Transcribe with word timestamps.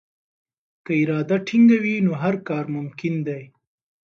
که 0.85 0.91
اراده 1.01 1.37
ټینګه 1.47 1.77
وي 1.83 1.95
نو 2.05 2.11
هر 2.21 2.35
کار 2.47 2.65
ممکن 2.75 3.13
دی. 3.27 3.43